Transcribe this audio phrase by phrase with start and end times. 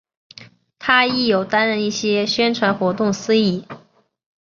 [0.79, 3.67] 她亦有担任一些宣传活动司仪。